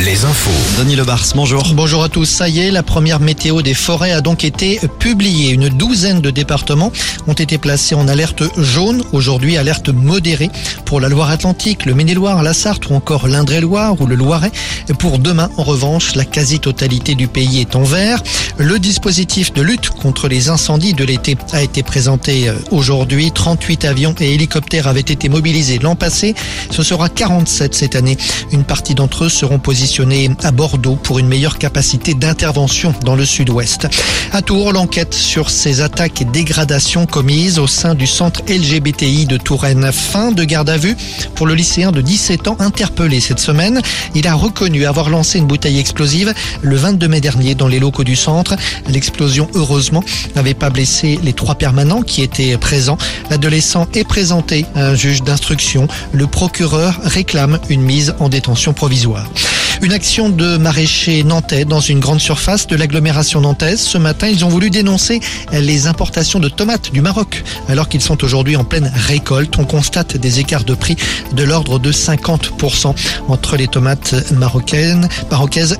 [0.00, 0.50] Les infos.
[0.78, 1.64] Denis Lebars, bonjour.
[1.74, 2.26] Bonjour à tous.
[2.26, 5.50] Ça y est, la première météo des forêts a donc été publiée.
[5.50, 6.92] Une douzaine de départements
[7.26, 9.02] ont été placés en alerte jaune.
[9.12, 10.50] Aujourd'hui, alerte modérée
[10.84, 14.52] pour la Loire-Atlantique, le Maine-et-Loire, la Sarthe ou encore l'Indre-et-Loire ou le Loiret.
[14.98, 18.22] Pour demain, en revanche, la quasi-totalité du pays est en vert.
[18.58, 23.32] Le dispositif de lutte contre les incendies de l'été a été présenté euh, aujourd'hui.
[23.32, 26.34] 38 avions et hélicoptères avaient été mobilisés l'an passé.
[26.70, 28.18] Ce sera 47 cette année.
[28.52, 33.24] Une partie d'entre eux seront positionnés à Bordeaux pour une meilleure capacité d'intervention dans le
[33.24, 33.88] sud-ouest.
[34.30, 39.38] À Tours, l'enquête sur ces attaques et dégradations commises au sein du centre LGBTI de
[39.38, 39.90] Touraine.
[39.90, 40.96] Fin de garde à vue
[41.34, 43.80] pour le lycéen de 17 ans interpellé cette semaine.
[44.14, 48.04] Il a reconnu avoir lancé une bouteille explosive le 22 mai dernier dans les locaux
[48.04, 48.56] du centre.
[48.88, 50.04] L'explosion, heureusement,
[50.36, 52.98] n'avait pas blessé les trois permanents qui étaient présents.
[53.30, 55.88] L'adolescent est présenté à un juge d'instruction.
[56.12, 59.26] Le procureur réclame une mise en détention provisoire.
[59.84, 63.82] Une action de maraîchers nantais dans une grande surface de l'agglomération nantaise.
[63.82, 65.20] Ce matin, ils ont voulu dénoncer
[65.52, 67.44] les importations de tomates du Maroc.
[67.68, 70.96] Alors qu'ils sont aujourd'hui en pleine récolte, on constate des écarts de prix
[71.32, 72.94] de l'ordre de 50%
[73.28, 75.06] entre les tomates marocaines,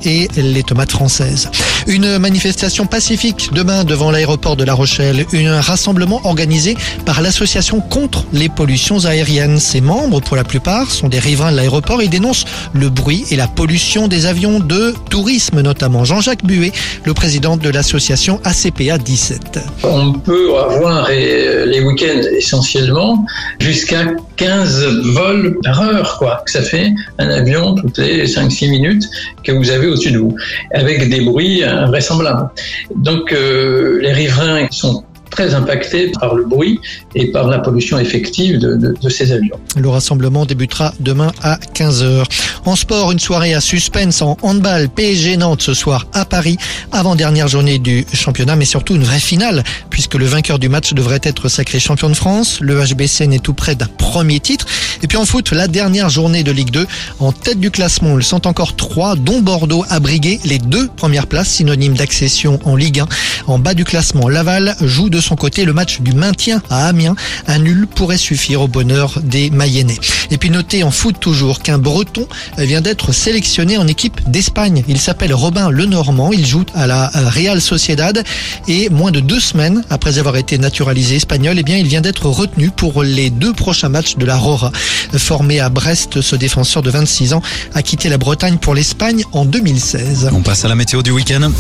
[0.05, 1.51] et les tomates françaises.
[1.87, 5.25] Une manifestation pacifique demain devant l'aéroport de La Rochelle.
[5.33, 9.59] Un rassemblement organisé par l'association contre les pollutions aériennes.
[9.59, 12.03] Ses membres, pour la plupart, sont des riverains de l'aéroport.
[12.03, 12.45] Ils dénoncent
[12.75, 16.05] le bruit et la pollution des avions de tourisme notamment.
[16.05, 16.73] Jean-Jacques Buet,
[17.05, 19.61] le président de l'association ACPA 17.
[19.85, 23.25] On peut avoir euh, les week-ends essentiellement
[23.61, 24.07] jusqu'à
[24.37, 24.85] 15
[25.15, 26.43] vols par heure, quoi.
[26.47, 29.05] Ça fait un avion toutes les 5-6 minutes
[29.45, 30.35] que vous avez au-dessus de vous,
[30.73, 32.51] avec des bruits invraisemblables.
[32.97, 35.05] Donc euh, les riverains sont
[35.35, 36.81] très impactés par le bruit
[37.17, 39.59] et par la pollution effective de, ces avions.
[39.77, 42.25] Le rassemblement débutera demain à 15h.
[42.65, 46.57] En sport, une soirée à suspense en handball PSG Nantes ce soir à Paris,
[46.93, 51.21] avant-dernière journée du championnat, mais surtout une vraie finale, puisque le vainqueur du match devrait
[51.23, 52.61] être sacré champion de France.
[52.61, 54.67] Le HBC n'est tout près d'un premier titre.
[55.05, 56.87] Et puis en foot, la dernière journée de Ligue 2.
[57.21, 61.27] En tête du classement, ils sont encore trois, dont Bordeaux a brigué les deux premières
[61.27, 63.09] places, synonymes d'accession en Ligue 1.
[63.47, 67.17] En bas du classement, Laval joue de son côté le match du maintien à Amiens.
[67.47, 69.99] Un nul pourrait suffire au bonheur des Mayennais.
[70.31, 72.27] Et puis notez en foot toujours qu'un Breton
[72.57, 74.85] vient d'être sélectionné en équipe d'Espagne.
[74.89, 76.33] Il s'appelle Robin Lenormand.
[76.33, 78.25] Il joue à la Real Sociedad
[78.69, 82.25] et moins de deux semaines après avoir été naturalisé espagnol, eh bien, il vient d'être
[82.25, 84.73] retenu pour les deux prochains matchs de la Rora.
[85.17, 87.43] Formé à Brest, ce défenseur de 26 ans
[87.75, 90.31] a quitté la Bretagne pour l'Espagne en 2016.
[90.33, 91.51] On passe à la météo du week-end.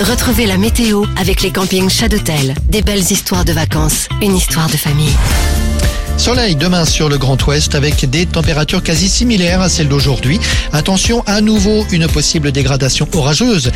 [0.00, 2.54] Retrouvez la météo avec les campings Chadotel.
[2.68, 5.14] Des belles histoires de vacances, une histoire de famille.
[6.18, 10.40] Soleil demain sur le Grand Ouest avec des températures quasi similaires à celles d'aujourd'hui.
[10.72, 13.70] Attention, à nouveau une possible dégradation orageuse